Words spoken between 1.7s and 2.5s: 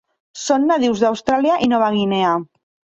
Nova Guinea.